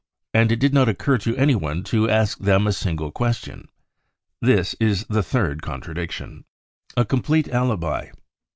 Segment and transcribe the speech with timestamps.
[0.33, 3.67] And it did not occur to anyone to ask them a single question.
[4.41, 6.45] This is the third contradiction*
[6.97, 8.07] A Complete Alibi.